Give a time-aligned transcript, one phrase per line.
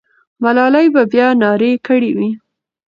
[0.43, 2.31] ملالۍ به بیا ناره کړې وي.